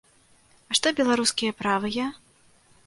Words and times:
А 0.71 0.79
што 0.79 0.87
беларускія 1.01 1.57
правыя? 1.61 2.05